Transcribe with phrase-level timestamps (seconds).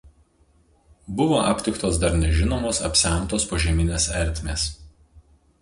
[1.19, 4.69] Buvo aptiktos dar nežinomos apsemtos požeminės ertmės.